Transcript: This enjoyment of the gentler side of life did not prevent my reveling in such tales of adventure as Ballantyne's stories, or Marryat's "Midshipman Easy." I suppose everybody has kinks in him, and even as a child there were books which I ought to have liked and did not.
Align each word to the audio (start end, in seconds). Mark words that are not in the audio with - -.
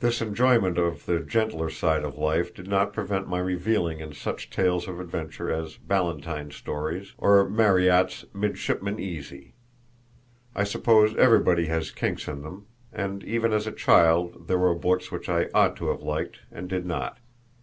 This 0.00 0.20
enjoyment 0.20 0.76
of 0.76 1.06
the 1.06 1.20
gentler 1.20 1.70
side 1.70 2.04
of 2.04 2.18
life 2.18 2.52
did 2.54 2.68
not 2.68 2.92
prevent 2.92 3.28
my 3.30 3.38
reveling 3.38 3.98
in 3.98 4.12
such 4.12 4.50
tales 4.50 4.86
of 4.86 5.00
adventure 5.00 5.50
as 5.50 5.78
Ballantyne's 5.78 6.54
stories, 6.54 7.14
or 7.16 7.48
Marryat's 7.48 8.26
"Midshipman 8.34 9.00
Easy." 9.00 9.54
I 10.54 10.64
suppose 10.64 11.16
everybody 11.16 11.64
has 11.68 11.90
kinks 11.92 12.28
in 12.28 12.42
him, 12.42 12.66
and 12.92 13.24
even 13.24 13.54
as 13.54 13.66
a 13.66 13.72
child 13.72 14.48
there 14.48 14.58
were 14.58 14.74
books 14.74 15.10
which 15.10 15.30
I 15.30 15.46
ought 15.54 15.76
to 15.76 15.88
have 15.88 16.02
liked 16.02 16.40
and 16.52 16.68
did 16.68 16.84
not. 16.84 17.16